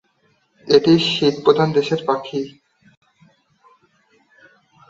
[0.67, 2.41] এটি শীত প্রধান দেশের পাখি।